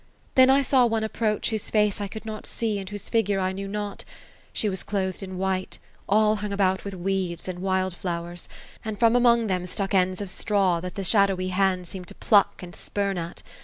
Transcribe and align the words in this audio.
Then 0.33 0.49
I 0.49 0.63
saw 0.63 0.87
one 0.87 1.03
approach, 1.03 1.51
whose 1.51 1.69
face 1.69 2.01
I 2.01 2.07
could 2.07 2.25
not 2.25 2.45
see^ 2.45 2.79
and 2.79 2.89
whose 2.89 3.07
figure 3.07 3.39
I 3.39 3.51
knew 3.51 3.67
not 3.67 4.03
She 4.51 4.67
was 4.67 4.81
clothed 4.81 5.21
in 5.21 5.37
white, 5.37 5.77
all 6.09 6.37
hung 6.37 6.51
about 6.51 6.83
with 6.83 6.95
weeds 6.95 7.47
and 7.47 7.59
wild 7.59 7.93
flowers; 7.93 8.49
and 8.83 8.97
from 8.99 9.15
among 9.15 9.45
them 9.45 9.63
stuck 9.67 9.93
ends 9.93 10.19
of 10.19 10.31
straw, 10.31 10.79
that 10.79 10.95
the 10.95 11.03
sha 11.03 11.27
dowy 11.27 11.49
hands 11.51 11.89
seemed 11.89 12.07
to 12.07 12.15
pluck 12.15 12.63
and 12.63 12.73
spurn 12.75 13.19
at. 13.19 13.43